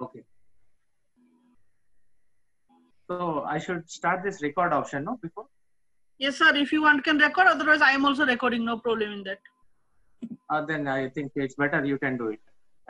[0.00, 0.22] Okay.
[3.10, 5.18] So I should start this record option, no?
[5.22, 5.46] Before?
[6.18, 6.54] Yes, sir.
[6.54, 7.46] If you want, can record.
[7.46, 8.64] Otherwise, I am also recording.
[8.64, 9.38] No problem in that.
[10.50, 12.40] Uh, then I think it's better you can do it.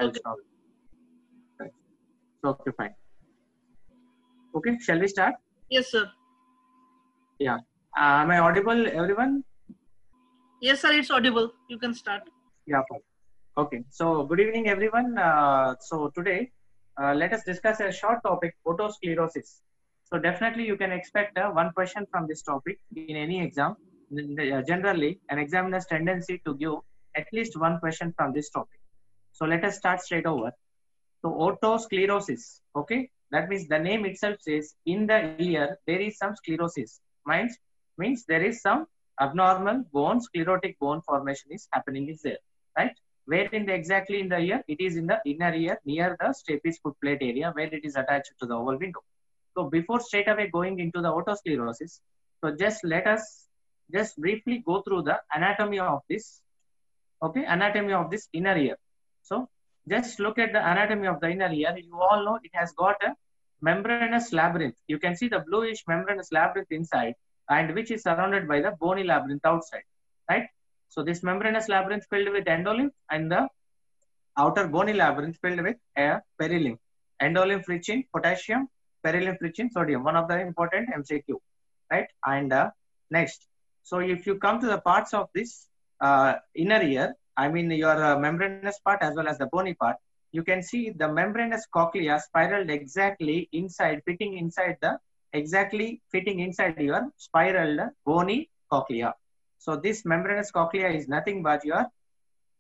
[0.01, 0.19] I'll Okay.
[0.19, 0.37] stop.
[1.61, 1.71] Right.
[2.43, 2.95] So, okay, fine.
[4.55, 5.35] Okay, shall we start?
[5.71, 6.11] Yes, sir.
[7.41, 7.57] Uh,
[7.97, 9.45] am I audible, everyone?
[10.61, 10.93] Yes, sir.
[10.93, 11.53] It's audible.
[11.69, 12.23] You can start.
[12.67, 13.01] Yeah, fine.
[13.57, 15.19] Okay, so good evening, everyone.
[15.19, 16.51] Uh, so today,
[17.01, 19.61] uh, let us discuss a short topic, otosclerosis.
[20.05, 23.77] So definitely you can expect uh, one question from this topic in any exam.
[24.13, 26.75] Uh, Generally, an examiner's tendency to give
[27.15, 28.81] at least one question from this topic.
[29.33, 30.53] So let us start straight over.
[31.23, 33.11] So otosclerosis, okay?
[33.31, 37.01] That means the name itself says in the ear there is some sclerosis.
[37.27, 37.57] Means
[37.99, 38.87] means there is some
[39.21, 42.39] abnormal bone, sclerotic bone formation is happening is there,
[42.77, 42.97] right?
[43.31, 44.65] Where in the exactly in the ear?
[44.67, 47.97] It is in the inner ear near the stapes foot plate area where it is
[48.03, 49.03] attached to the oval window.
[49.55, 52.01] So before straight away going into the otosclerosis,
[52.41, 53.49] so just let us
[53.93, 56.41] just briefly go through the anatomy of this,
[57.23, 58.77] okay, anatomy of this inner ear.
[59.23, 59.49] So
[59.87, 61.77] just look at the anatomy of the inner ear.
[61.77, 63.15] You all know it has got a
[63.61, 64.77] membranous labyrinth.
[64.87, 67.15] You can see the bluish membranous labyrinth inside
[67.51, 69.87] and which is surrounded by the bony labyrinth outside,
[70.31, 70.47] right?
[70.89, 73.49] So this membranous labyrinth filled with endolymph and the
[74.37, 76.79] outer bony labyrinth filled with a perilymph.
[77.21, 78.69] Endolymph rich in potassium,
[79.05, 80.05] perilymph rich in sodium.
[80.05, 81.37] One of the important MCQ,
[81.91, 82.09] right?
[82.25, 82.71] And uh,
[83.11, 83.47] next,
[83.83, 85.67] so if you come to the parts of this
[86.01, 89.97] uh, inner ear, I mean your uh, membranous part as well as the bony part,
[90.33, 94.99] you can see the membranous cochlea spiraled exactly inside, fitting inside the
[95.33, 99.15] exactly fitting inside your spiraled bony cochlea.
[99.59, 101.87] So this membranous cochlea is nothing but your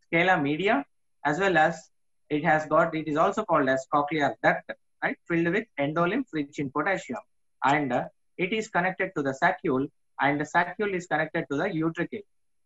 [0.06, 0.84] scala media
[1.24, 1.90] as well as
[2.28, 4.70] it has got it is also called as cochlear duct
[5.02, 5.16] right?
[5.28, 7.20] Filled with endolymph rich in potassium.
[7.64, 8.04] And uh,
[8.36, 9.88] it is connected to the saccule
[10.20, 12.22] and the saccule is connected to the utricle.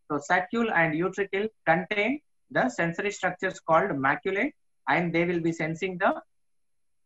[0.09, 2.19] So saccule and utricle contain
[2.51, 4.51] the sensory structures called maculae
[4.89, 6.21] and they will be sensing the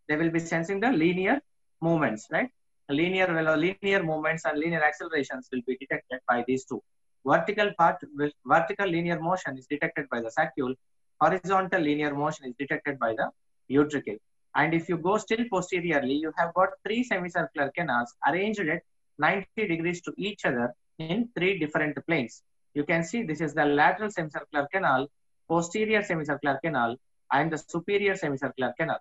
[0.07, 1.41] they will be sensing the linear
[1.81, 2.49] movements right?
[2.89, 3.27] Linear
[3.57, 6.81] linear movements and linear accelerations will be detected by these two
[7.29, 7.97] vertical part
[8.53, 10.75] vertical linear motion is detected by the saccule
[11.21, 13.27] horizontal linear motion is detected by the
[13.77, 14.17] utricle.
[14.55, 18.81] And if you go still posteriorly you have got three semicircular canals arranged at
[19.19, 22.43] 90 degrees to each other in three different planes.
[22.73, 25.07] You can see this is the lateral semicircular canal
[25.49, 26.95] posterior semicircular canal
[27.31, 28.99] and the superior semicircular canal.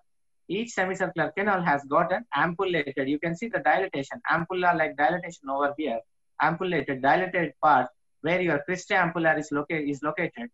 [0.49, 5.49] Each semicircular canal has got an ampullated you can see the dilatation ampulla like dilatation
[5.49, 5.99] over here.
[6.41, 7.87] Ampullated dilated part
[8.21, 10.49] where your crista ampulla is, loca- is located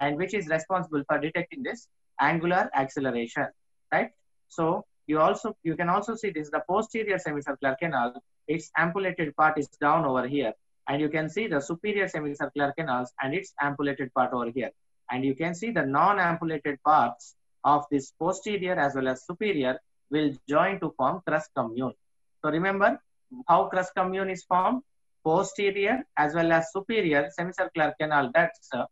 [0.00, 1.88] and which is responsible for detecting this
[2.20, 3.46] angular acceleration
[3.92, 4.10] right?
[4.48, 8.14] So you also you can also see this the posterior semicircular canal.
[8.46, 10.52] Its ampullated part is down over here
[10.88, 14.70] and you can see the superior semicircular canals and its ampullated part over here.
[15.10, 17.34] And you can see the non-ampullated parts
[17.64, 19.78] of this posterior as well as superior
[20.10, 21.94] will join to form crus commune.
[22.42, 23.00] So remember
[23.46, 24.82] how crus commune is formed
[25.24, 28.84] posterior as well as superior semicircular canal ducts uh,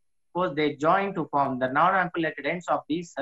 [0.54, 3.14] they join to form the non-ampullated ends of these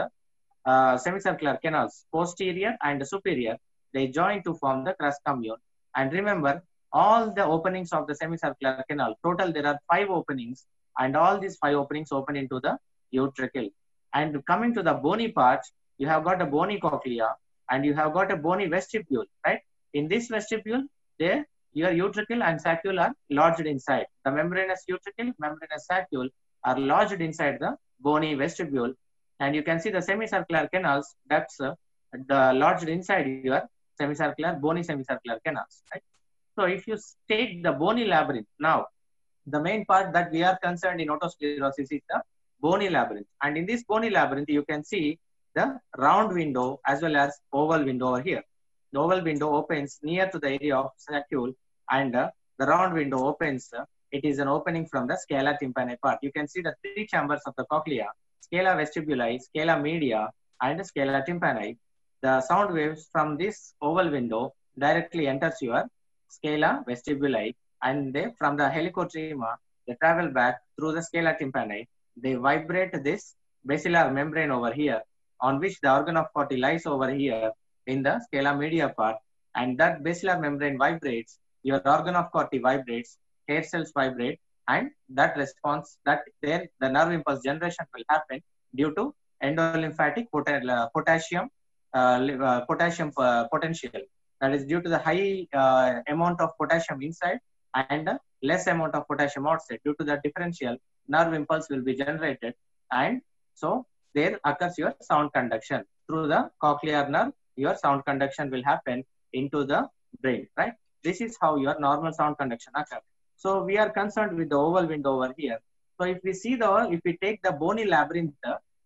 [0.67, 3.57] uh, semicircular canals posterior and superior
[3.93, 5.57] they join to form the crus commune.
[5.95, 6.63] And remember
[6.93, 10.67] all the openings of the semicircular canal total there are five openings
[10.99, 12.77] and all these five openings open into the
[13.15, 13.71] utricle.
[14.13, 15.61] And coming to the bony part
[15.99, 17.29] you have got a bony cochlea
[17.71, 19.61] and you have got a bony vestibule right?
[19.93, 20.85] In this vestibule
[21.19, 24.07] there your utricle and saccule are lodged inside.
[24.25, 26.29] The membranous utricle membranous saccule
[26.65, 28.95] are lodged inside the bony vestibule.
[29.41, 31.75] And you can see the semicircular canals ducts uh,
[32.29, 33.63] the lodged inside your
[33.99, 36.03] semicircular bony semicircular canals right?
[36.57, 36.97] So if you
[37.29, 38.87] take the bony labyrinth now
[39.47, 42.23] the main part that we are concerned in otosclerosis is the
[42.61, 43.27] bony labyrinth.
[43.43, 45.19] And in this bony labyrinth you can see
[45.55, 48.43] the round window as well as oval window over here.
[48.93, 51.55] The oval window opens near to the area of saccule
[51.91, 53.85] and uh, the round window opens uh,
[54.17, 56.19] it is an opening from the scala tympani part.
[56.23, 58.09] You can see the three chambers of the cochlea,
[58.41, 60.31] scala vestibuli, scala media,
[60.63, 61.77] and scala tympani.
[62.23, 65.85] The sound waves from this oval window directly enters your
[66.29, 69.57] scala vestibuli, and they from the helicotrema
[69.87, 71.87] they travel back through the scala tympani.
[72.17, 73.35] They vibrate this
[73.67, 75.03] basilar membrane over here,
[75.41, 77.51] on which the organ of Corti lies over here
[77.87, 79.17] in the scala media part,
[79.57, 81.39] and that basilar membrane vibrates.
[81.65, 83.19] Your organ of Corti vibrates
[83.49, 84.39] hair cells vibrate
[84.69, 88.41] and that response that there the nerve impulse generation will happen
[88.75, 91.49] due to endolymphatic uh, potassium
[91.95, 92.19] uh,
[92.49, 94.01] uh, potassium uh, potential.
[94.41, 97.39] That is due to the high uh, amount of potassium inside
[97.75, 98.09] and
[98.43, 99.81] less amount of potassium outside.
[99.85, 100.77] Due to the differential,
[101.09, 102.55] nerve impulse will be generated,
[102.93, 103.21] and
[103.55, 107.33] so there occurs your sound conduction through the cochlear nerve.
[107.57, 109.89] Your sound conduction will happen into the
[110.21, 110.75] brain, right?
[111.05, 113.05] This is how your normal sound conduction occurs.
[113.37, 115.59] So we are concerned with the oval window over here.
[115.99, 118.35] So if we see the, if we take the bony labyrinth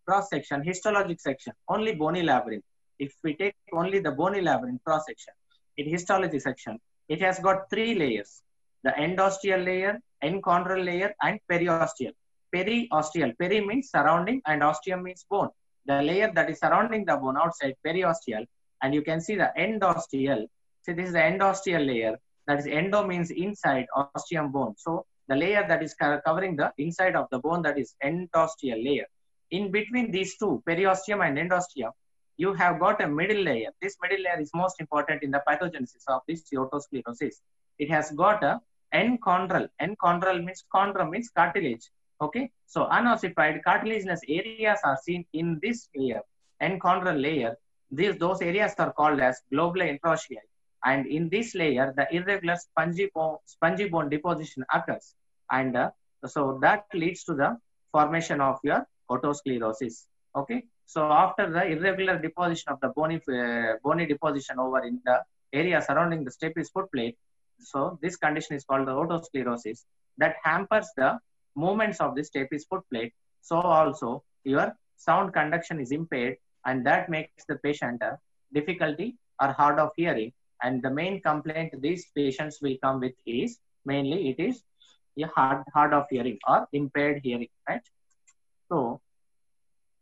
[0.05, 2.65] cross section, histologic section, only bony labyrinth.
[2.99, 5.33] If we take only the bony labyrinth cross section,
[5.77, 6.77] in histology section,
[7.07, 8.41] it has got three layers:
[8.83, 9.93] the endosteal layer,
[10.23, 12.11] enchondral layer, and periosteal.
[12.53, 13.37] Periosteal.
[13.39, 15.49] Peri means surrounding, and osteum means bone.
[15.85, 18.45] The layer that is surrounding the bone outside periosteal,
[18.81, 20.45] and you can see the endosteal.
[20.89, 22.17] See, this is the endosteal layer.
[22.47, 24.73] That is endo means inside osteum bone.
[24.75, 29.05] So the layer that is covering the inside of the bone that is endosteal layer.
[29.51, 31.91] In between these two, periosteum and endosteum,
[32.37, 33.69] you have got a middle layer.
[33.83, 37.35] This middle layer is most important in the pathogenesis of this otosclerosis.
[37.77, 38.59] It has got a
[38.91, 39.69] enchondral.
[39.79, 41.87] Enchondral means chondrum means cartilage.
[42.19, 46.21] Okay, so unossified cartilaginous areas are seen in this layer,
[46.63, 47.55] enchondral layer.
[47.91, 50.37] These those areas are called as globuli interossei.
[50.85, 55.13] And in this layer, the irregular spongy bone, spongy bone deposition occurs,
[55.51, 55.91] and uh,
[56.25, 57.57] so that leads to the
[57.91, 60.05] formation of your otosclerosis.
[60.35, 65.21] Okay, so after the irregular deposition of the bony uh, bony deposition over in the
[65.51, 67.17] area surrounding the stapes foot plate,
[67.59, 69.83] so this condition is called the otosclerosis
[70.17, 71.19] that hampers the
[71.55, 73.13] movements of the stapes foot plate.
[73.41, 78.15] So also your sound conduction is impaired, and that makes the patient uh,
[78.53, 80.31] difficulty or hard of hearing.
[80.61, 84.63] And the main complaint these patients will come with is mainly it is
[85.19, 87.81] a hard hard of hearing or impaired hearing, right?
[88.69, 89.01] So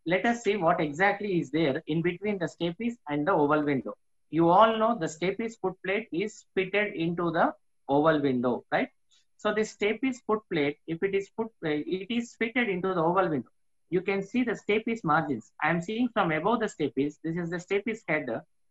[0.05, 3.93] let us see what exactly is there in between the stapes and the oval window.
[4.29, 7.53] You all know the stapes foot plate is fitted into the
[7.89, 8.89] oval window, right?
[9.37, 13.01] So this stapes foot plate, if it is put, uh, it is fitted into the
[13.03, 13.49] oval window.
[13.89, 15.51] You can see the stapes margins.
[15.61, 17.17] I am seeing from above the stapes.
[17.23, 18.25] This is the stapes head.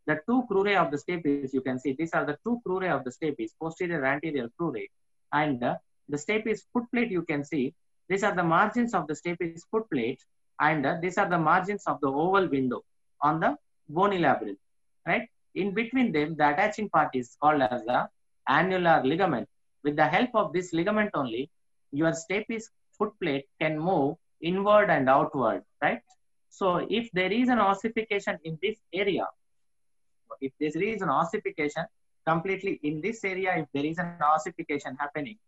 [0.07, 3.05] The two crurae of the stapes, you can see these are the two crurae of
[3.05, 4.87] the stapes, posterior anterior crurae,
[5.33, 5.77] and uh,
[6.09, 7.11] the stapes foot plate.
[7.11, 7.75] You can see
[8.09, 10.21] these are the margins of the stapes foot plate,
[10.61, 12.83] and uh, these are the margins of the oval window
[13.21, 13.57] on the
[13.89, 14.59] bony labyrinth,
[15.07, 15.29] right?
[15.55, 18.09] In between them, the attaching part is called as the
[18.49, 19.49] annular ligament.
[19.83, 21.51] With the help of this ligament only,
[21.93, 22.65] your stapes
[22.97, 26.01] foot plate can move inward and outward, right?
[26.51, 29.27] So if there is an ossification in this area,
[30.41, 31.85] if there is an ossification
[32.27, 35.39] completely in this area, if there is an ossification happening,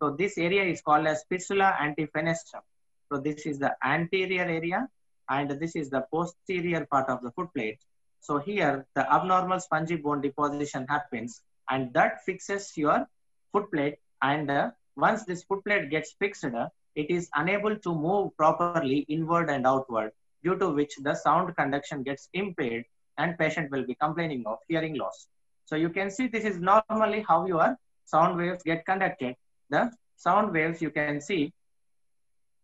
[0.00, 2.62] so this area is called as fistula antifenestrum.
[3.10, 4.88] So this is the anterior area
[5.28, 7.78] and this is the posterior part of the foot plate.
[8.20, 13.06] So here the abnormal spongy bone deposition happens and that fixes your
[13.52, 17.94] foot plate and uh, once this foot plate gets fixed, uh, it is unable to
[17.94, 22.84] move properly inward and outward due to which the sound conduction gets impaired
[23.18, 25.28] and patient will be complaining of hearing loss.
[25.66, 29.36] So you can see this is normally how your sound waves get conducted.
[29.70, 31.52] The sound waves you can see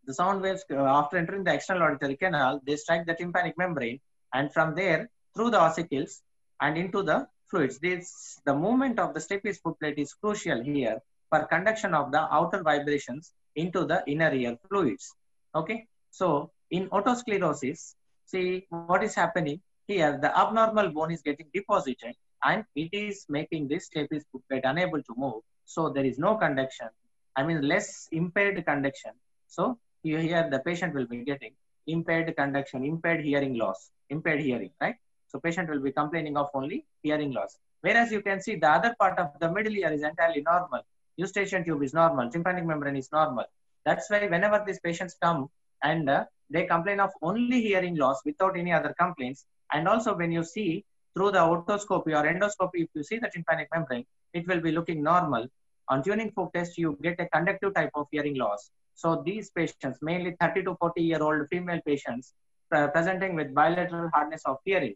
[0.05, 3.99] the sound waves uh, after entering the external auditory canal, they strike the tympanic membrane
[4.33, 6.21] and from there through the ossicles
[6.59, 7.79] and into the fluids.
[7.79, 12.21] This the movement of the stapes foot plate is crucial here for conduction of the
[12.33, 15.15] outer vibrations into the inner ear fluids.
[15.53, 20.17] Okay, so in otosclerosis, see what is happening here.
[20.21, 25.13] The abnormal bone is getting deposited and it is making this stapes foot unable to
[25.17, 25.41] move.
[25.65, 26.89] So there is no conduction.
[27.35, 29.11] I mean less impaired conduction.
[29.47, 31.53] So here the patient will be getting
[31.87, 34.95] impaired conduction, impaired hearing loss, impaired hearing, right?
[35.27, 37.57] So patient will be complaining of only hearing loss.
[37.81, 40.81] Whereas you can see the other part of the middle ear is entirely normal.
[41.17, 43.45] Eustachian tube is normal, tympanic membrane is normal.
[43.85, 45.49] That's why whenever these patients come
[45.83, 50.31] and uh, they complain of only hearing loss without any other complaints, and also when
[50.31, 54.61] you see through the otoscopy or endoscopy, if you see the tympanic membrane, it will
[54.61, 55.47] be looking normal.
[55.89, 58.71] On tuning fork test, you get a conductive type of hearing loss.
[58.95, 62.33] So these patients, mainly 30 to 40 year old female patients,
[62.71, 64.95] uh, presenting with bilateral hardness of hearing.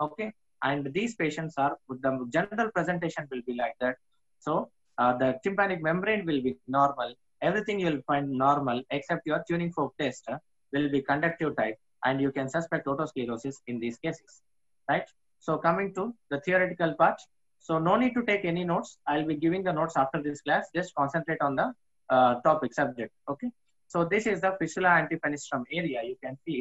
[0.00, 3.96] Okay, and these patients are the general presentation will be like that.
[4.38, 7.14] So uh, the tympanic membrane will be normal.
[7.42, 10.38] Everything you will find normal except your tuning fork test uh,
[10.72, 14.42] will be conductive type, and you can suspect otosclerosis in these cases,
[14.90, 15.08] right?
[15.46, 17.18] So coming to the theoretical part.
[17.66, 18.98] So no need to take any notes.
[19.08, 20.68] I'll be giving the notes after this class.
[20.78, 21.66] Just concentrate on the
[22.14, 23.12] uh, topic subject.
[23.32, 23.50] Okay.
[23.88, 26.00] So this is the fistula antifenestrum area.
[26.10, 26.58] You can see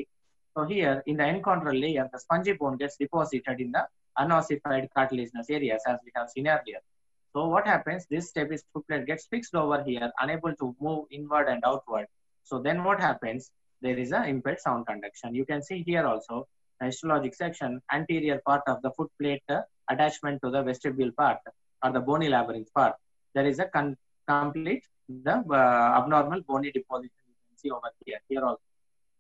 [0.56, 3.84] So here in the enchondral layer, the spongy bone gets deposited in the
[4.18, 6.82] unossified cartilaginous areas as we have seen earlier.
[7.34, 8.06] So what happens?
[8.10, 12.08] This stapes foot gets fixed over here, unable to move inward and outward.
[12.44, 13.52] So then what happens?
[13.82, 15.36] There is a impaired sound conduction.
[15.36, 16.48] You can see here also
[16.82, 21.38] histologic section, anterior part of the foot plate uh, attachment to the vestibule part
[21.84, 22.96] or the bony labyrinth part.
[23.34, 23.70] There is a
[24.28, 28.62] complete the uh, abnormal bony deposition you can see over here, here also.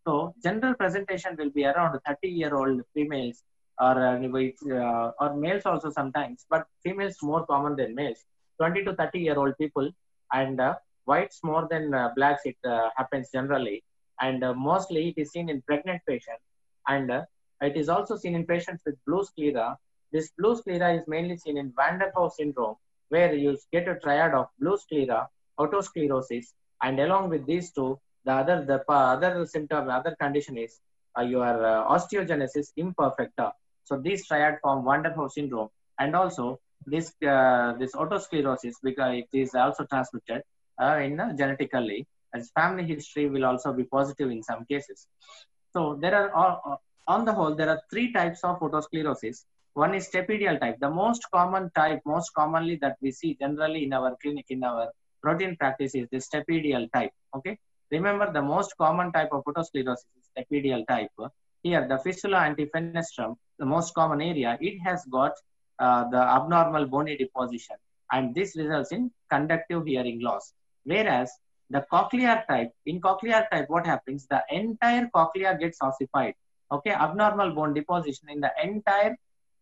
[0.05, 3.43] So general presentation will be around 30 year old females
[3.79, 8.23] or uh, or males also sometimes, but females more common than males.
[8.57, 9.89] 20 to 30 year old people
[10.33, 13.83] and uh, whites more than uh, blacks it uh, happens generally
[14.21, 16.43] and uh, mostly it is seen in pregnant patients
[16.87, 17.23] and uh,
[17.61, 19.77] it is also seen in patients with blue sclera.
[20.11, 22.75] This blue sclera is mainly seen in Van der Hoeve syndrome
[23.09, 25.27] where you get a triad of blue sclera,
[25.59, 26.47] otosclerosis
[26.81, 30.79] and along with these two the other the other symptom other condition is
[31.33, 31.53] your
[31.95, 33.51] osteogenesis imperfecta
[33.85, 35.69] so these triad form Van der Hoeve syndrome,
[35.99, 40.41] and also this uh, this otosclerosis because it is also transmitted
[40.81, 42.07] uh, in uh, genetically.
[42.35, 45.07] As family history will also be positive in some cases.
[45.73, 46.75] So there are uh,
[47.07, 49.45] on the whole there are three types of otosclerosis.
[49.73, 53.93] One is stapedial type, the most common type, most commonly that we see generally in
[53.93, 54.91] our clinic in our
[55.23, 57.11] routine practice is the stapedial type.
[57.35, 57.57] Okay,
[57.91, 61.11] remember the most common type of otosclerosis is stapedial type
[61.65, 65.33] here, the fistula antifenestrum, the most common area, it has got
[65.79, 67.77] uh, the abnormal bony deposition.
[68.11, 70.53] And this results in conductive hearing loss.
[70.83, 71.31] Whereas
[71.69, 74.27] the cochlear type, in cochlear type, what happens?
[74.29, 76.35] The entire cochlea gets ossified.
[76.71, 79.15] Okay, abnormal bone deposition in the entire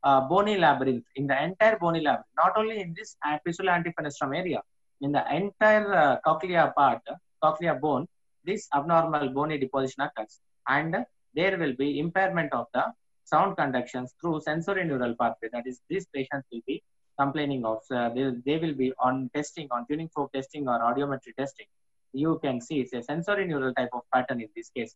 [0.03, 4.61] uh, bony labyrinth, in the entire bony labyrinth, not only in this fistula antifenestrum area,
[5.01, 7.01] in the entire uh, cochlea part,
[7.41, 8.07] cochlea bone,
[8.45, 10.39] this abnormal bony deposition occurs.
[10.67, 12.85] And there will be impairment of the
[13.25, 15.49] sound conductions through sensory neural pathway.
[15.51, 16.83] That is, these patients will be
[17.19, 21.35] complaining of, uh, they, they will be on testing, on tuning fork testing or audiometry
[21.37, 21.65] testing.
[22.13, 24.95] You can see it's a sensory neural type of pattern in this case.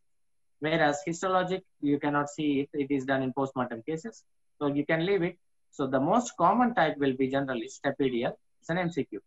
[0.60, 4.24] Whereas histologic, you cannot see it, it is done in postmortem cases.
[4.60, 5.38] So you can leave it.
[5.72, 9.20] So the most common type will be generally stapedial, it's an MCQ.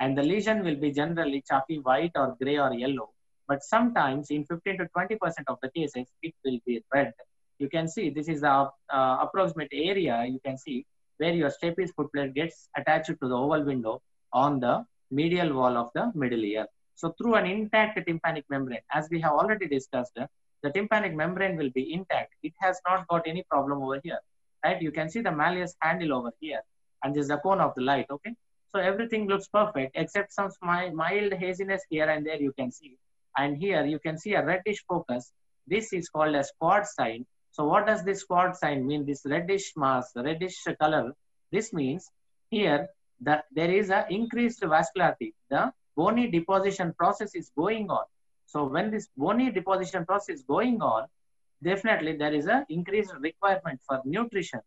[0.00, 3.10] And the lesion will be generally chalky white or gray or yellow
[3.48, 5.18] but sometimes in 15 to 20%
[5.48, 7.12] of the cases, it will be red.
[7.58, 10.86] You can see this is the uh, approximate area you can see
[11.18, 15.76] where your stapes foot plate gets attached to the oval window on the medial wall
[15.76, 16.66] of the middle ear.
[17.02, 21.70] So through an intact tympanic membrane, as we have already discussed, the tympanic membrane will
[21.70, 22.34] be intact.
[22.44, 24.20] It has not got any problem over here,
[24.64, 24.80] right?
[24.80, 26.60] You can see the malleus handle over here
[27.02, 28.36] and this is the cone of the light, okay?
[28.70, 32.96] So everything looks perfect except some mild haziness here and there you can see.
[33.36, 35.32] And here you can see a reddish focus.
[35.66, 37.26] This is called a quad sign.
[37.50, 39.04] So what does this quad sign mean?
[39.06, 41.14] This reddish mass, reddish color.
[41.50, 42.08] This means
[42.50, 42.86] here
[43.22, 45.32] that there is an increased vascularity.
[45.50, 48.04] The bony deposition process is going on.
[48.46, 51.06] So when this bony deposition process is going on,
[51.62, 54.60] definitely there is an increased requirement for nutrition.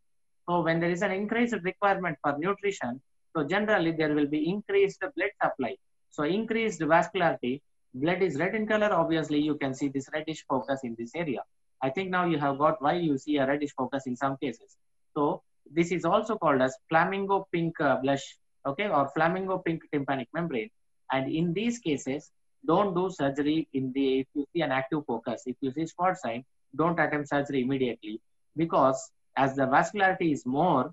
[0.48, 3.00] So when there is an increased requirement for nutrition,
[3.34, 5.76] so generally there will be increased blood supply.
[6.10, 7.60] So increased vascularity
[7.94, 11.42] blood is red in color, obviously you can see this reddish focus in this area.
[11.82, 14.76] I think now you have got why you see a reddish focus in some cases.
[15.14, 20.28] So this is also called as flamingo pink uh, blush, okay, or flamingo pink tympanic
[20.34, 20.70] membrane.
[21.12, 22.30] And in these cases,
[22.66, 26.16] don't do surgery in the, if you see an active focus, if you see spot
[26.18, 26.44] sign,
[26.74, 28.20] don't attempt surgery immediately
[28.56, 30.92] because as the vascularity is more,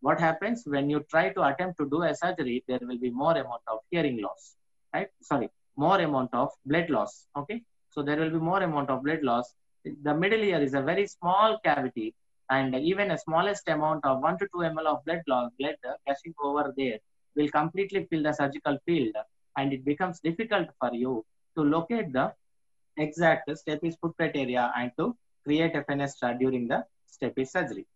[0.00, 3.32] what happens when you try to attempt to do a surgery, there will be more
[3.32, 4.56] amount of hearing loss,
[4.94, 5.08] right?
[5.20, 7.26] Sorry, more amount of blood loss.
[7.36, 9.54] Okay, so there will be more amount of blood loss.
[10.02, 12.14] The middle ear is a very small cavity,
[12.50, 16.34] and even a smallest amount of one to two ml of blood loss, blood gushing
[16.42, 16.98] over there,
[17.36, 19.14] will completely fill the surgical field,
[19.56, 21.24] and it becomes difficult for you
[21.56, 22.32] to locate the
[22.96, 27.86] exact stapes foot area and to create a fenestra during the stapes surgery.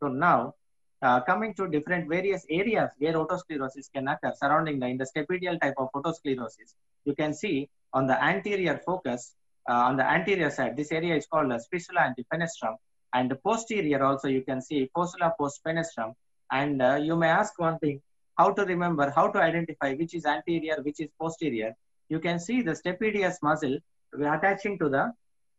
[0.00, 0.54] So now
[1.02, 5.88] uh, coming to different various areas where otosclerosis can occur surrounding the, in type of
[5.94, 9.34] otosclerosis, you can see on the anterior focus,
[9.68, 12.76] uh, on the anterior side, this area is called the fistula antifenestrum.
[13.12, 16.14] And the posterior also you can see fistula post fenestrum.
[16.50, 18.00] And uh, you may ask one thing,
[18.36, 21.74] how to remember, how to identify which is anterior, which is posterior.
[22.08, 23.78] You can see the stapedius muscle
[24.16, 25.12] We are attaching to the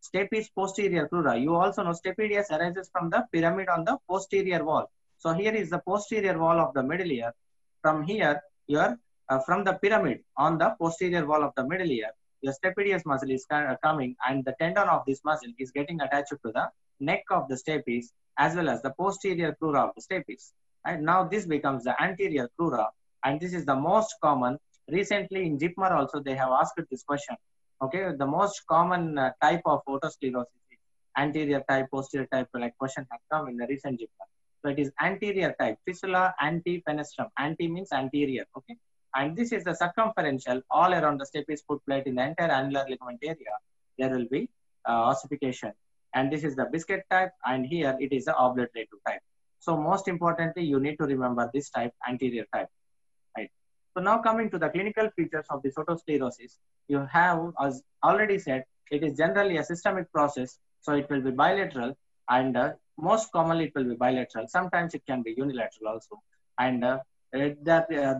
[0.08, 1.41] stapes posterior crura.
[1.41, 4.89] You also know stapedius arises from the pyramid on the posterior wall.
[5.17, 7.34] So here is the posterior wall of the middle ear.
[7.82, 8.98] From here, your
[9.29, 13.32] uh, from the pyramid on the posterior wall of the middle ear, your stapedius muscle
[13.32, 13.46] is
[13.84, 17.55] coming and the tendon of this muscle is getting attached to the neck of the
[17.55, 20.51] stapes as well as the posterior crura of the stapes.
[20.86, 22.88] And now this becomes the anterior crura
[23.24, 24.58] and this is the most common.
[24.88, 27.36] Recently in JIPMER also they have asked this question.
[27.82, 30.80] Okay, the most common uh, type of otosclerosis is
[31.18, 34.27] anterior type, posterior type like question has come in the recent JIPMER.
[34.62, 37.30] So it is anterior type, fistula antefenestrum.
[37.38, 38.77] Anti means anterior, okay?
[39.15, 42.86] And this is the circumferential all around the stapes foot plate in the entire annular
[42.89, 43.56] ligament area.
[43.98, 44.50] There will be
[44.88, 45.72] uh, ossification.
[46.13, 49.22] And this is the biscuit type and here it is the obliterative type.
[49.65, 52.67] So most importantly, you need to remember this type, anterior type,
[53.36, 53.50] right?
[53.95, 56.57] So now coming to the clinical features of the otosclerosis,
[56.88, 60.60] you have, as already said, it is generally a systemic process.
[60.81, 61.98] So it will be bilateral
[62.29, 64.48] and uh, most commonly it will be bilateral.
[64.48, 66.22] Sometimes it can be unilateral also.
[66.60, 67.00] And uh,
[67.34, 67.50] uh,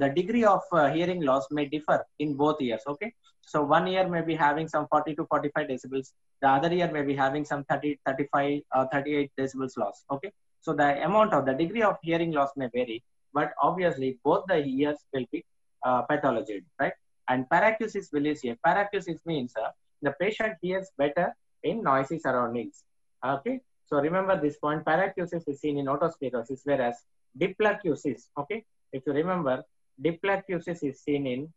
[0.04, 2.82] the degree of uh, hearing loss may differ in both ears.
[2.88, 3.14] Okay.
[3.42, 6.12] So one ear may be having some 40 to 45 decibels.
[6.42, 10.04] The other ear may be having some 30, 35, uh, 38 decibels loss.
[10.12, 10.32] Okay.
[10.66, 14.58] So the amount of the degree of hearing loss may vary, but obviously both the
[14.66, 15.46] ears will be
[15.86, 16.94] uh, pathologied, right?
[17.30, 18.08] And paracusis
[18.42, 18.58] here.
[18.66, 19.70] Paracusis means uh,
[20.02, 22.84] the patient hears better in noisy surroundings.
[23.24, 23.62] Okay.
[23.86, 26.96] So remember this point, paracusis is seen in otosclerosis, whereas
[27.40, 29.64] diplacusis, okay, if you remember,
[30.04, 31.54] diplacusis is seen in,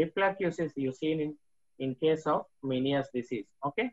[0.00, 1.34] diplacusis you seen in,
[1.78, 3.90] in case of Meniere's disease, okay.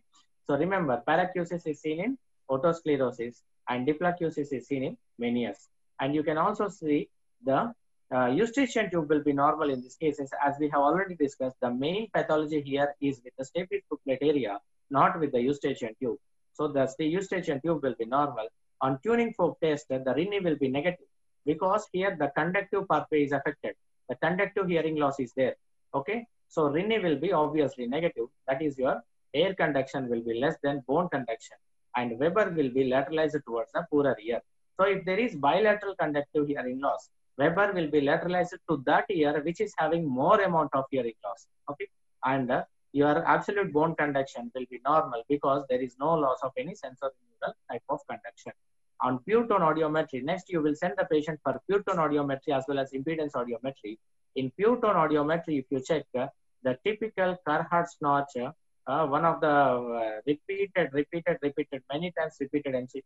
[0.48, 2.18] So remember, paracusis is seen in
[2.50, 5.70] otosclerosis and diplacusis is seen in Meniere's.
[6.00, 7.10] And you can also see
[7.44, 7.74] the
[8.14, 10.30] uh, eustachian tube will be normal in these cases.
[10.46, 14.60] As we have already discussed, the main pathology here is with the stapes plate area,
[14.90, 16.18] not with the eustachian tube.
[16.54, 18.48] So thus the eustachian tube will be normal.
[18.82, 21.08] On tuning fork test, the Rinne will be negative
[21.46, 23.76] because here the conductive pathway is affected.
[24.10, 25.56] The conductive hearing loss is there.
[25.94, 26.28] Okay.
[26.48, 28.28] So Rinne will be obviously negative.
[28.48, 29.02] That is your
[29.34, 31.58] air conduction will be less than bone conduction
[31.96, 34.42] and Weber will be lateralized towards the poorer ear.
[34.78, 39.42] So if there is bilateral conductive hearing loss, Weber will be lateralized to that ear
[39.44, 41.48] which is having more amount of hearing loss.
[41.70, 41.88] Okay.
[42.24, 46.51] And uh, your absolute bone conduction will be normal because there is no loss of
[46.58, 48.53] any sensorineural type of conduction.
[49.01, 52.64] On pure tone audiometry, next you will send the patient for pure tone audiometry as
[52.68, 53.98] well as impedance audiometry.
[54.38, 56.27] In pure tone audiometry, if you check uh,
[56.64, 58.51] the typical Carhart's notch, uh,
[58.88, 63.04] one of the uh, repeated, repeated, repeated, many times repeated MCQ,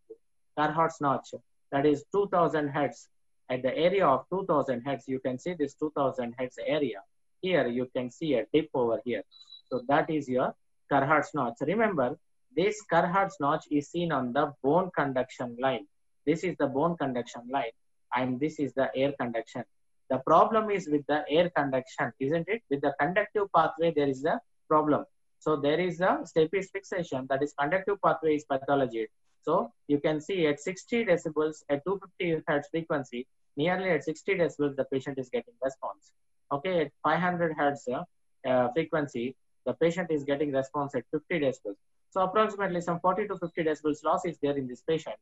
[0.58, 1.34] Carhart's notch,
[1.72, 3.08] that is 2000 hertz.
[3.50, 7.02] At the area of 2000 hertz, you can see this 2000 hertz area.
[7.42, 9.24] Here you can see a dip over here.
[9.70, 10.54] So that is your
[10.92, 11.56] Carhart's notch.
[11.62, 12.18] Remember,
[12.56, 15.88] this Carhart's notch is seen on the bone conduction line.
[16.26, 17.72] This is the bone conduction line
[18.16, 19.64] and this is the air conduction.
[20.10, 22.64] The problem is with the air conduction, isn't it?
[22.70, 25.06] With the conductive pathway, there is a problem.
[25.40, 29.08] So there is a stapes fixation that is conductive pathway is pathology.
[29.42, 33.26] So you can see at 60 decibels at 250 hertz frequency,
[33.56, 36.12] nearly at 60 decibels, the patient is getting response.
[36.52, 41.78] Okay, at 500 hertz uh, frequency, the patient is getting response at 50 decibels.
[42.12, 45.16] So approximately some 40 to 50 decibels loss is there in this patient.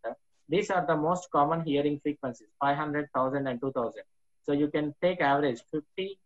[0.49, 3.93] These are the most common hearing frequencies, 500, 1000 and 2000.
[4.43, 6.17] So you can take average 50,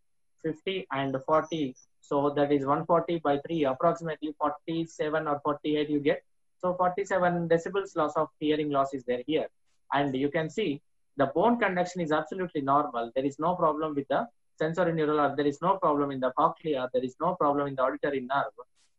[0.43, 1.75] 50 and 40.
[2.01, 6.23] So that is 140 by 3, approximately 47 or 48 you get.
[6.60, 9.47] So 47 decibels loss of hearing loss is there here.
[9.93, 10.82] And you can see
[11.17, 13.12] the bone conduction is absolutely normal.
[13.15, 14.27] There is no problem with the
[14.58, 17.75] sensory neural or there is no problem in the cochlea, there is no problem in
[17.75, 18.54] the auditory nerve.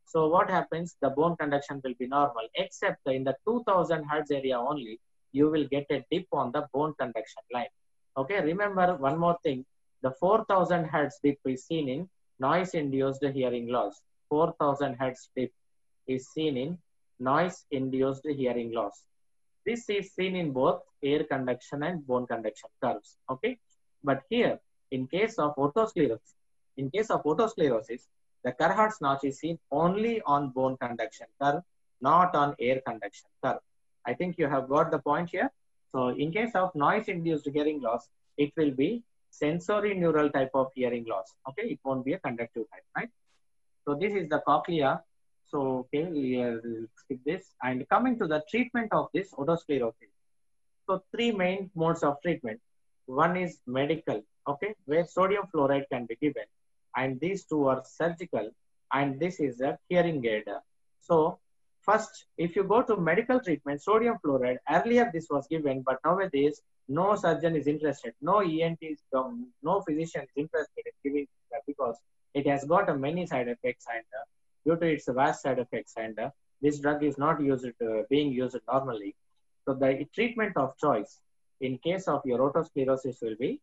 [0.06, 0.96] So what happens?
[1.00, 5.00] The bone conduction will be normal, except in the 2000 hertz area only,
[5.32, 7.72] you will get a dip on the bone conduction line.
[8.16, 9.64] Okay, remember one more thing.
[10.02, 12.08] The 4000 hertz dip is seen in
[12.40, 14.00] noise-induced hearing loss.
[14.28, 15.52] 4000 hertz dip
[16.06, 16.78] is seen in
[17.20, 19.04] noise-induced hearing loss.
[19.64, 23.16] This is seen in both air conduction and bone conduction curves.
[23.30, 23.58] Okay,
[24.02, 24.58] but here
[24.90, 26.34] in case of otosclerosis,
[26.76, 28.02] in case of otosclerosis,
[28.44, 31.62] the Carhart's notch is seen only on bone conduction curve,
[32.00, 33.60] not on air conduction curve.
[34.04, 35.50] I think you have got the point here.
[35.92, 41.04] So in case of noise-induced hearing loss, it will be sensory neural type of hearing
[41.08, 41.34] loss.
[41.48, 43.10] Okay, it won't be a conductive type, right?
[43.84, 45.02] So this is the cochlea.
[45.50, 47.44] So okay, we'll skip this.
[47.62, 50.12] And coming to the treatment of this otosclerosis.
[50.86, 52.60] So three main modes of treatment.
[53.06, 56.44] One is medical, okay, where sodium fluoride can be given.
[56.96, 58.50] And these two are surgical,
[58.92, 60.44] and this is a hearing aid.
[61.00, 61.38] So,
[61.80, 66.60] first, if you go to medical treatment, sodium fluoride, earlier this was given, but nowadays,
[66.88, 71.26] no surgeon is interested, no ENT, is, no physician is interested in giving
[71.66, 71.96] because
[72.34, 74.24] it has got uh, many side effects and uh,
[74.64, 78.32] due to its vast side effects and uh, this drug is not used uh, being
[78.32, 79.14] used normally.
[79.64, 81.18] So the treatment of choice
[81.60, 83.60] in case of your otosclerosis will be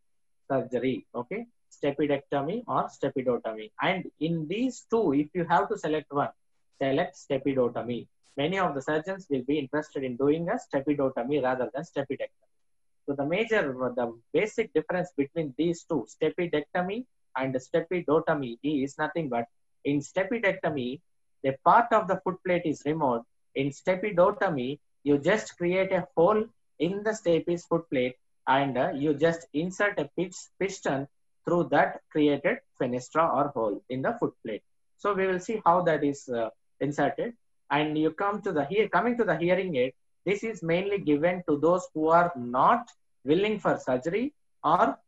[0.50, 1.46] surgery, okay?
[1.70, 3.70] Stapedectomy or stapedotomy.
[3.80, 6.30] And in these two, if you have to select one,
[6.80, 8.06] select stapedotomy.
[8.36, 12.39] Many of the surgeons will be interested in doing a stapedotomy rather than stapedectomy.
[13.10, 13.62] So the major,
[13.96, 19.46] the basic difference between these two, stapedectomy and stapedotomy is nothing but
[19.84, 21.00] in stapedectomy,
[21.42, 23.24] the part of the foot plate is removed.
[23.56, 26.44] In stapedotomy, you just create a hole
[26.78, 28.14] in the stapes foot plate
[28.46, 30.08] and uh, you just insert a
[30.60, 31.08] piston
[31.44, 34.62] through that created fenestra or hole in the foot plate.
[34.98, 37.34] So we will see how that is uh, inserted.
[37.72, 39.94] And you come to the here coming to the hearing aid.
[40.24, 42.88] This is mainly given to those who are not
[43.24, 44.98] willing for surgery or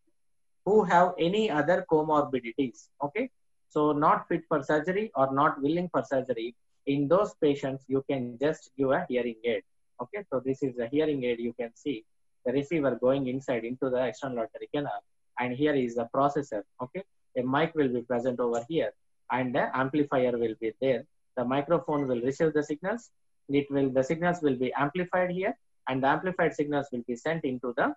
[0.64, 2.88] who have any other comorbidities.
[3.03, 3.31] Okay,
[3.68, 6.55] so not fit for surgery or not willing for surgery.
[6.87, 9.62] In those patients, you can just give a hearing aid.
[10.01, 11.38] Okay, so this is a hearing aid.
[11.40, 12.05] You can see
[12.44, 15.03] the receiver going inside into the external auditory canal,
[15.38, 16.62] and here is the processor.
[16.83, 17.05] Okay,
[17.37, 18.92] a mic will be present over here,
[19.31, 21.05] and the amplifier will be there.
[21.37, 23.11] The microphone will receive the signals.
[23.48, 25.57] It will the signals will be amplified here,
[25.88, 27.94] and the amplified signals will be sent into the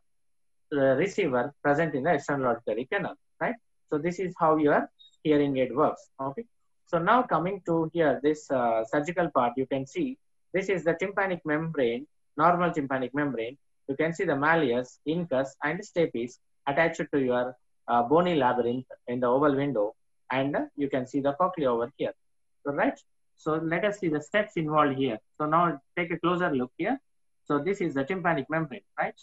[0.74, 3.16] uh, receiver present in the external auditory canal.
[3.40, 3.56] Right.
[3.90, 4.90] So this is how your
[5.24, 6.10] hearing aid works.
[6.20, 6.46] Okay.
[6.88, 10.18] So now coming to here, this uh, surgical part, you can see
[10.54, 13.58] this is the tympanic membrane, normal tympanic membrane.
[13.88, 17.56] You can see the malleus, incus, and stapes attached to your
[17.88, 19.96] uh, bony labyrinth in the oval window.
[20.32, 22.14] And you can see the cochlea over here.
[22.66, 23.00] Right.
[23.36, 25.20] So let us see the steps involved here.
[25.38, 27.00] So now take a closer look here.
[27.48, 29.20] So this is the tympanic membrane, right?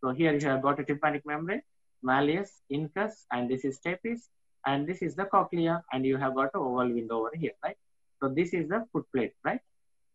[0.00, 1.62] So here you have got a tympanic membrane,
[2.02, 4.28] malleus, incus, and this is stapes,
[4.66, 7.76] and this is the cochlea, and you have got an oval window over here, right?
[8.20, 9.60] So this is the foot plate, right?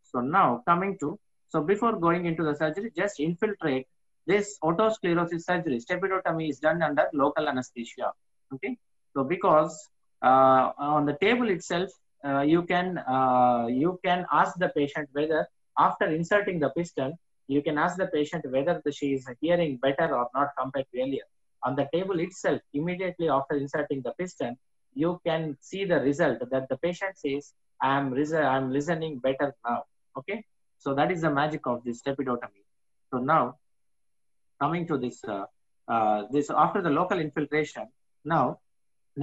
[0.03, 3.87] So now coming to, so before going into the surgery, just infiltrate
[4.27, 5.79] this otosclerosis surgery.
[5.79, 8.11] Stapedotomy is done under local anesthesia.
[8.53, 8.77] Okay.
[9.13, 9.89] So because
[10.21, 11.89] uh, on the table itself,
[12.23, 17.13] uh, you can uh, you can ask the patient whether after inserting the piston,
[17.53, 21.01] you can ask the patient whether the, she is hearing better or not compared to
[21.03, 21.27] earlier.
[21.65, 24.55] On the table itself, immediately after inserting the piston,
[24.93, 28.05] you can see the result that the patient says, "I'm
[28.55, 29.79] I'm listening better now."
[30.19, 30.37] Okay,
[30.83, 32.63] so that is the magic of this stapedotomy.
[33.11, 33.43] So now,
[34.61, 35.45] coming to this, uh,
[35.93, 37.87] uh, this after the local infiltration,
[38.23, 38.45] now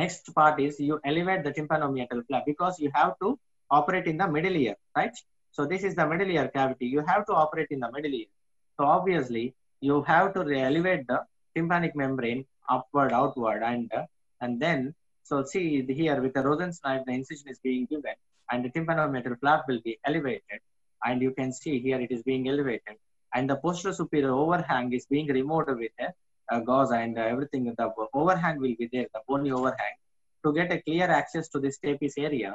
[0.02, 3.38] next part is you elevate the tympanomeatal flap because you have to
[3.70, 5.16] operate in the middle ear, right?
[5.56, 6.86] So this is the middle ear cavity.
[6.96, 8.30] You have to operate in the middle ear.
[8.76, 9.44] So obviously
[9.80, 11.20] you have to elevate the
[11.54, 14.04] tympanic membrane upward, outward, and uh,
[14.42, 14.94] and then
[15.28, 15.66] so see
[16.00, 18.16] here with the Rosen's knife, the incision is being given,
[18.50, 20.60] and the tympanomeatal flap will be elevated
[21.04, 22.96] and you can see here it is being elevated
[23.34, 26.08] and the posterior superior overhang is being removed with a,
[26.56, 29.96] a gauze and everything the overhang will be there the bony overhang
[30.44, 32.52] to get a clear access to this stapes area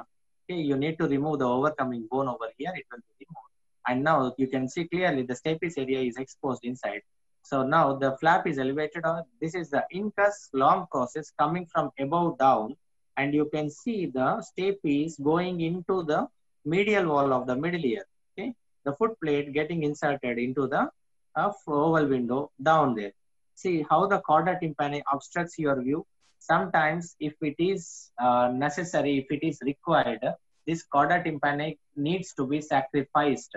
[0.51, 3.51] okay you need to remove the overcoming bone over here it will be removed.
[3.87, 7.01] And now you can see clearly the stapes area is exposed inside.
[7.43, 11.89] So now the flap is elevated on this is the incus long process coming from
[11.99, 12.75] above down
[13.17, 16.27] and you can see the stapes going into the
[16.65, 18.53] medial wall of the middle ear okay?
[18.85, 20.89] The foot plate getting inserted into the
[21.35, 23.13] uh, oval window down there.
[23.55, 26.05] See how the chorda tympani obstructs your view
[26.49, 30.23] sometimes if it is uh, necessary if it is required
[30.67, 31.69] this chorda tympani
[32.07, 33.55] needs to be sacrificed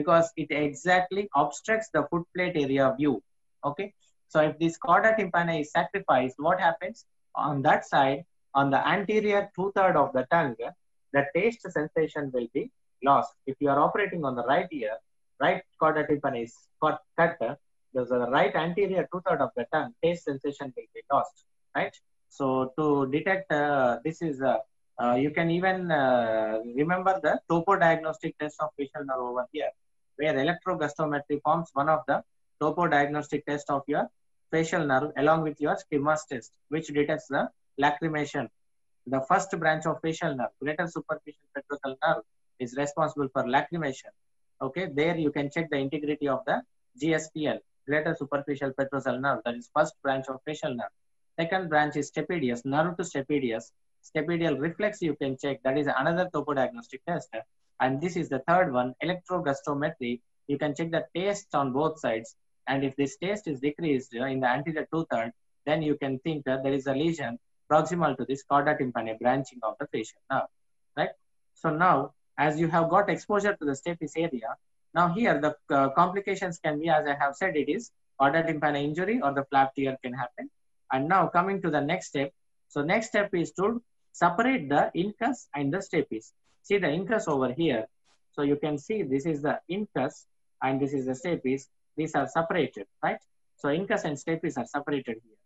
[0.00, 3.14] because it exactly obstructs the foot plate area view
[3.70, 3.88] okay
[4.32, 8.22] so if this chorda tympani is sacrificed what happens on that side
[8.54, 10.56] on the anterior two-third of the tongue
[11.12, 12.70] the taste sensation will be
[13.02, 13.34] lost.
[13.46, 14.96] If you are operating on the right ear,
[15.40, 17.00] right chorda tympani is cut,
[17.92, 21.94] there's a right anterior two-third of the tongue, taste sensation will be lost, right?
[22.30, 24.58] So to detect, uh, this is, uh,
[25.02, 25.88] uh, you can even
[26.80, 29.70] remember the topo diagnostic test of facial nerve over here,
[30.16, 32.22] where electrogustometry forms one of the
[32.60, 34.08] topo diagnostic test of your
[34.50, 37.48] facial nerve along with your Schirmer's test, which detects the
[37.80, 38.48] lacrimation.
[39.06, 42.22] The first branch of facial nerve, greater superficial petrosal nerve,
[42.60, 44.12] is responsible for lacrimation.
[44.62, 46.62] Okay, there you can check the integrity of the
[47.00, 50.94] GSPL, greater superficial petrosal nerve, that is first branch of facial nerve.
[51.40, 53.72] Second branch is stapedius, nerve to stapedius.
[54.04, 57.30] Stapedial reflex you can check, that is another topodiagnostic test.
[57.80, 60.20] And this is the third one, electrogustometry.
[60.48, 62.36] You can check the taste on both sides.
[62.66, 65.32] And if this taste is decreased in the anterior two-third,
[65.64, 67.38] then you can think that there is a lesion
[67.72, 70.48] proximal to this chorda tympani branching of the facial nerve,
[70.98, 71.10] right?
[71.54, 74.56] So now, as you have got exposure to the stapes area,
[74.92, 78.84] now here the uh, complications can be, as I have said, it is chorda tympani
[78.84, 80.50] injury or the flap tear can happen.
[80.92, 82.32] And now coming to the next step.
[82.68, 86.32] So next step is to separate the incus and the stapes.
[86.62, 87.86] See the incus over here.
[88.32, 90.26] So you can see this is the incus
[90.62, 91.66] and this is the stapes.
[91.96, 93.18] These are separated, right?
[93.56, 95.36] So incus and stapes are separated here.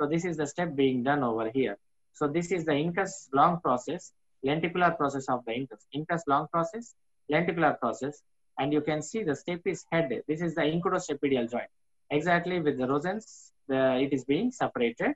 [0.00, 1.78] So this is the step being done over here.
[2.12, 4.12] So this is the incus long process,
[4.42, 5.86] lenticular process of the incus.
[5.94, 6.94] Incus long process,
[7.28, 8.22] lenticular process.
[8.58, 10.10] And you can see the stapes head.
[10.28, 11.70] This is the incudostapedial joint.
[12.10, 15.14] Exactly with the Rosen's, the, it is being separated.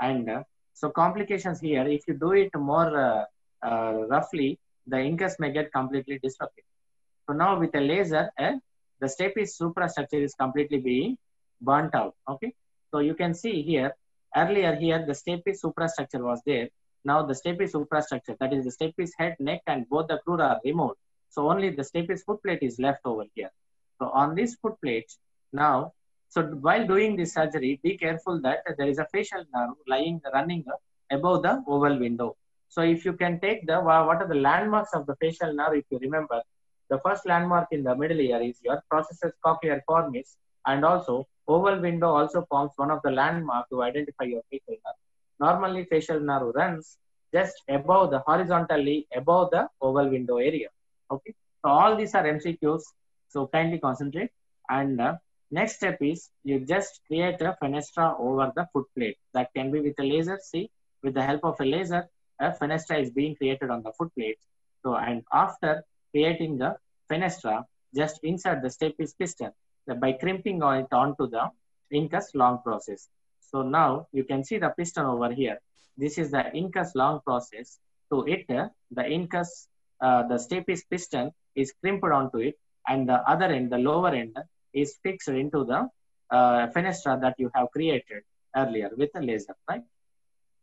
[0.00, 0.42] And uh,
[0.74, 3.24] so complications here, if you do it more uh,
[3.66, 6.64] uh, roughly, the incus may get completely disrupted.
[7.26, 8.52] So now with a laser, uh,
[9.00, 11.18] the stapes suprastructure is completely being
[11.60, 12.14] burnt out.
[12.28, 12.54] Okay.
[12.90, 13.94] So you can see here,
[14.34, 16.68] earlier here, the stapes suprastructure was there.
[17.04, 20.60] Now the stapes suprastructure, that is the stapes head, neck, and both the crura are
[20.64, 20.96] removed.
[21.30, 23.50] So only the stapes foot plate is left over here.
[23.98, 25.10] So on this foot plate,
[25.52, 25.92] now,
[26.28, 30.64] so while doing this surgery, be careful that there is a facial nerve lying, running
[31.10, 32.36] above the oval window.
[32.68, 35.84] So if you can take the, what are the landmarks of the facial nerve, if
[35.90, 36.42] you remember,
[36.90, 40.36] the first landmark in the middle ear is your processus cochleariformis
[40.66, 45.00] and also oval window also forms one of the landmark to identify your facial nerve.
[45.40, 46.98] Normally facial nerve runs
[47.32, 50.68] just above the horizontally above the oval window area.
[51.10, 51.34] Okay.
[51.62, 52.82] So all these are MCQs.
[53.28, 54.30] So kindly concentrate.
[54.68, 55.16] And uh,
[55.50, 59.16] next step is you just create a fenestra over the foot plate.
[59.34, 60.38] That can be with a laser.
[60.42, 60.70] See,
[61.02, 62.08] with the help of a laser,
[62.40, 64.38] a fenestra is being created on the foot plate.
[64.82, 66.76] So and after creating the
[67.10, 69.52] fenestra, just insert the stapes piston
[70.00, 71.50] by crimping it onto the
[71.92, 73.08] incus long process.
[73.40, 75.58] So now you can see the piston over here.
[75.96, 77.78] This is the incus long process.
[78.10, 79.68] To it, uh, the incus,
[80.00, 84.36] uh, the stapes piston is crimped onto it and the other end, the lower end
[84.72, 85.88] is fixed into the
[86.30, 88.22] uh, fenestra that you have created
[88.56, 89.82] earlier with a laser, right?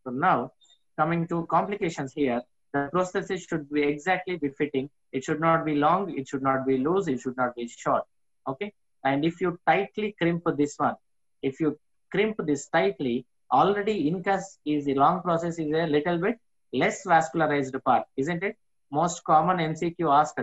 [0.04, 0.52] So now
[0.98, 2.41] coming to complications here,
[2.74, 4.89] the prosthesis should be exactly befitting.
[5.12, 8.04] It should not be long, it should not be loose, it should not be short.
[8.48, 8.74] Okay.
[9.04, 10.96] And if you tightly crimp this one,
[11.41, 11.80] if you
[12.12, 16.38] crimp this tightly, already incus is the long process is a little bit
[16.74, 18.58] less vascularized part, isn't it?
[18.91, 20.39] Most common MCQ asked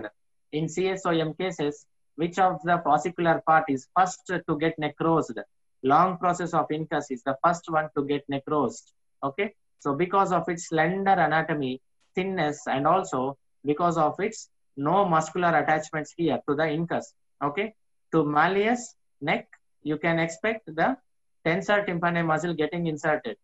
[0.51, 5.39] in CSOM cases, which of the ossicular part is first to get necrosed?
[5.83, 8.93] Long process of incus is the first one to get necrosed.
[9.23, 9.53] Okay.
[9.79, 11.81] So because of its slender anatomy,
[12.15, 17.13] thinness, and also because of its no muscular attachments here to the incus.
[17.43, 17.73] Okay.
[18.13, 19.47] To malleus neck,
[19.81, 20.97] you can expect the
[21.45, 23.37] tensor tympani muscle getting inserted.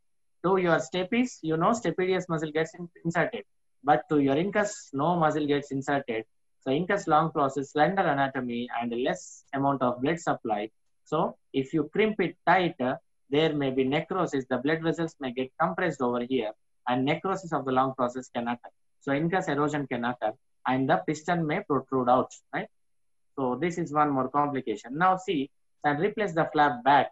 [0.45, 2.71] To your stapes, you know stapedius muscle gets
[3.03, 3.43] inserted.
[3.83, 6.25] But to your incus, no muscle gets inserted.
[6.61, 10.69] So incus long process, slender anatomy, and less amount of blood supply.
[11.05, 12.75] So if you crimp it tight,
[13.29, 14.45] there may be necrosis.
[14.49, 16.51] The blood vessels may get compressed over here,
[16.87, 18.69] and necrosis of the long process can occur.
[19.01, 20.33] So incus erosion can occur,
[20.67, 22.67] and the piston may protrude out, right?
[23.35, 24.97] So this is one more complication.
[24.97, 25.49] Now see,
[25.85, 27.11] and replace the flap back.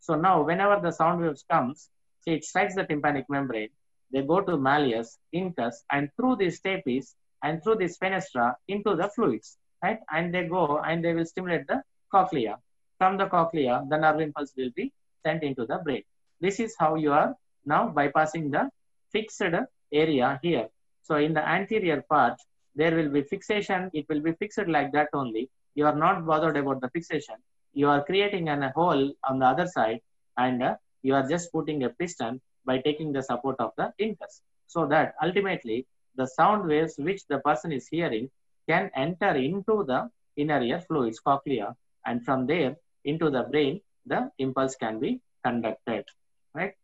[0.00, 1.90] So now whenever the sound waves comes,
[2.22, 3.68] see it strikes the tympanic membrane,
[4.12, 9.08] they go to malleus, incus, and through these stapes and through this fenestra into the
[9.14, 10.00] fluids, right?
[10.10, 12.58] And they go and they will stimulate the cochlea.
[12.98, 14.92] From the cochlea, the nerve impulse will be
[15.24, 16.02] sent into the brain.
[16.40, 18.70] This is how you are now bypassing the
[19.12, 19.42] fixed
[19.92, 20.68] area here.
[21.02, 22.38] So in the anterior part,
[22.74, 23.90] there will be fixation.
[23.92, 25.50] It will be fixed like that only.
[25.74, 27.36] You are not bothered about the fixation.
[27.72, 30.00] You are creating an, a hole on the other side
[30.36, 34.42] and uh, you are just putting a piston by taking the support of the incus.
[34.66, 35.86] So that ultimately
[36.18, 38.28] the sound waves which the person is hearing
[38.68, 40.00] can enter into the
[40.36, 46.04] inner ear fluids, cochlea, and from there into the brain, the impulse can be conducted,
[46.54, 46.74] right?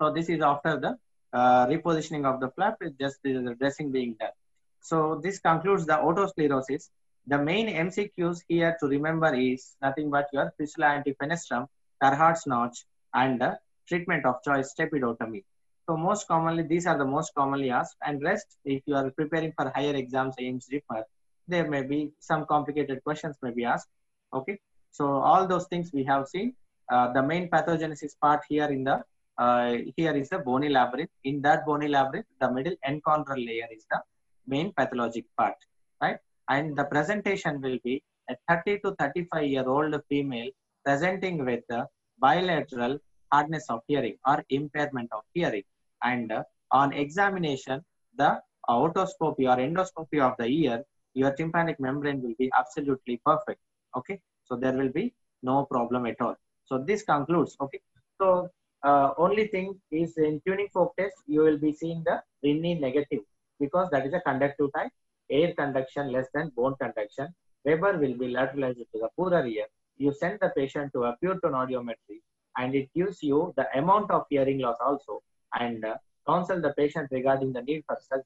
[0.00, 0.98] So this is after the
[1.32, 4.36] uh, repositioning of the flap, it's just the dressing being done.
[4.80, 6.90] So this concludes the otosclerosis.
[7.26, 11.68] The main MCQs here to remember is nothing but your fistula antifenestrum,
[12.02, 15.44] Carhart's notch, and the treatment of choice stapedotomy.
[15.86, 17.96] So most commonly, these are the most commonly asked.
[18.06, 21.04] And rest, if you are preparing for higher exams, AIIMS, JIPMER,
[21.46, 23.88] there may be some complicated questions may be asked.
[24.32, 24.58] Okay.
[24.92, 26.54] So all those things we have seen.
[26.90, 29.02] Uh, the main pathogenesis part here in the
[29.36, 31.10] uh, here is the bony labyrinth.
[31.24, 34.00] In that bony labyrinth, the middle enchondral layer is the
[34.46, 35.56] main pathologic part,
[36.00, 36.18] right?
[36.48, 40.50] And the presentation will be a 30 to 35 year old female
[40.84, 41.86] presenting with the
[42.18, 42.98] bilateral
[43.32, 45.64] hardness of hearing or impairment of hearing.
[46.04, 47.84] And uh, on examination,
[48.16, 53.60] the otoscopy or endoscopy of the ear, your tympanic membrane will be absolutely perfect.
[53.96, 56.36] Okay, so there will be no problem at all.
[56.64, 57.56] So this concludes.
[57.60, 57.80] Okay,
[58.20, 58.48] so
[58.82, 63.20] uh, only thing is in tuning fork test, you will be seeing the Rinne negative
[63.60, 64.90] because that is a conductive type.
[65.30, 67.28] Air conduction less than bone conduction.
[67.64, 69.64] Weber will be lateralized to the poorer ear.
[69.96, 72.20] You send the patient to a pure tone audiometry
[72.58, 75.22] and it gives you the amount of hearing loss also
[75.60, 78.24] and uh, counsel the patient regarding the need for surgery.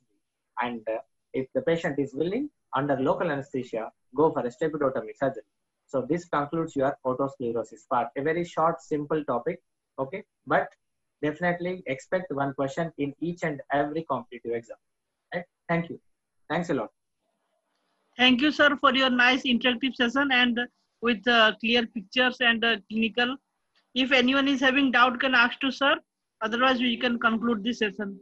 [0.60, 0.98] And uh,
[1.32, 5.42] if the patient is willing, under local anesthesia, go for a stapedotomy surgery.
[5.86, 8.08] So this concludes your otosclerosis part.
[8.16, 9.60] A very short, simple topic.
[9.98, 10.68] Okay, but
[11.22, 14.76] definitely expect one question in each and every competitive exam.
[15.34, 15.44] Right?
[15.68, 15.98] Thank you.
[16.48, 16.90] Thanks a lot.
[18.16, 20.60] Thank you, sir, for your nice interactive session and
[21.00, 23.36] with uh, clear pictures and uh, clinical.
[23.94, 25.96] If anyone is having doubt, can ask to sir.
[26.40, 28.18] Otherwise, we can conclude this session.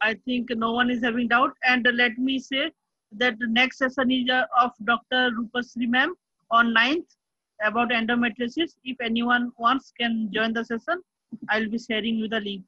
[0.00, 1.52] I think no one is having doubt.
[1.64, 2.70] And let me say
[3.12, 5.30] that the next session is uh, of Dr.
[5.30, 6.14] Rupasri ma'am
[6.50, 7.16] on 9th
[7.64, 8.74] about endometriosis.
[8.84, 11.02] If anyone wants, can join the session.
[11.48, 12.64] I'll be sharing you the link.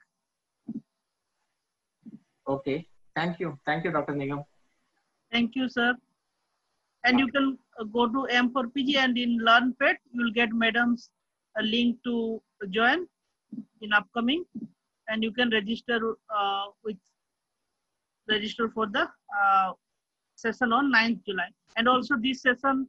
[2.48, 2.86] Okay.
[3.14, 3.58] Thank you.
[3.66, 4.14] Thank you, Dr.
[4.14, 4.44] Nigam.
[5.32, 5.94] Thank you, sir.
[7.04, 11.10] And you can uh, go to Aim4PG and in LearnPad, you'll get madam's
[11.58, 12.40] a link to
[12.70, 13.06] join
[13.80, 14.44] in upcoming
[15.08, 15.98] and you can register
[16.36, 16.96] uh, with
[18.28, 19.04] register for the
[19.40, 19.72] uh,
[20.34, 21.48] session on 9th July.
[21.76, 22.88] And also this session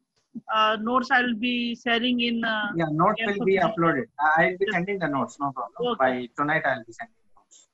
[0.53, 2.43] uh, notes I will be sharing in.
[2.43, 4.05] Uh, Yeah, notes will be uploaded.
[4.19, 4.73] I'll be Yes.
[4.73, 5.93] sending the notes, no problem.
[5.93, 5.97] Okay.
[6.05, 7.67] By tonight, I'll be sending notes.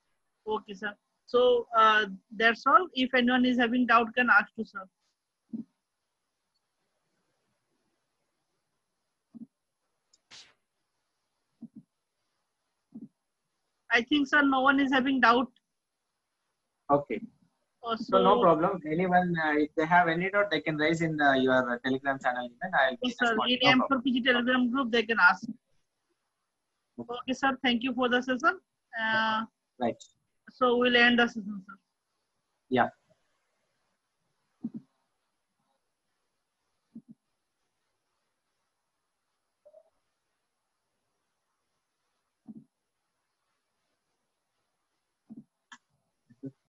[0.48, 0.94] Okay, sir.
[1.26, 2.06] So uh,
[2.38, 2.88] that's all.
[2.94, 4.84] If anyone is having doubt, can ask to sir.
[13.94, 15.48] I think, sir, no one is having doubt.
[16.92, 17.22] Okay.
[17.86, 18.80] Uh, So no problem.
[18.92, 22.50] Anyone, uh, if they have any doubt, they can raise in the, your Telegram channel.
[22.62, 23.36] Then I'll be Yes, sir.
[23.48, 23.88] In No.
[23.90, 25.48] Aim4PG Telegram group, they can ask.
[27.00, 27.58] Okay, sir.
[27.64, 28.60] Thank you for the session.
[29.02, 29.46] Uh,
[29.80, 29.96] Right.
[30.52, 31.76] so we'll end the session, sir.
[32.70, 32.90] Yeah.